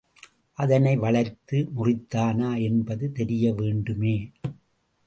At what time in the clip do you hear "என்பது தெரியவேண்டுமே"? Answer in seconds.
2.61-4.17